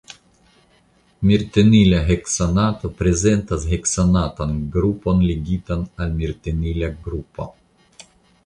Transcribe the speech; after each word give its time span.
Mirtenila 1.31 1.99
heksanato 2.07 2.91
prezentas 3.01 3.67
heksanatan 3.75 4.57
grupon 4.77 5.23
ligitan 5.33 5.85
al 6.03 6.19
mirtenila 6.23 6.91
grupo. 7.09 7.51